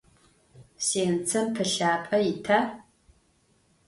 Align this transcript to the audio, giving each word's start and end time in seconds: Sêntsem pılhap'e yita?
Sêntsem 0.87 1.47
pılhap'e 1.55 2.17
yita? 2.25 2.59